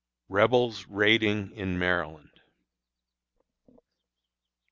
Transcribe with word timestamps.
Rebels 0.29 0.87
Raiding 0.87 1.51
in 1.55 1.77
Maryland. 1.77 2.41